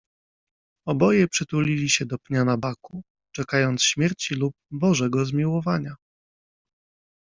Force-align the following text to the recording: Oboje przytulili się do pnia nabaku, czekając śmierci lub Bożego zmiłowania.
Oboje 0.87 1.27
przytulili 1.27 1.89
się 1.89 2.05
do 2.05 2.17
pnia 2.17 2.45
nabaku, 2.45 3.01
czekając 3.35 3.83
śmierci 3.83 4.35
lub 4.35 4.53
Bożego 4.71 5.25
zmiłowania. 5.25 5.95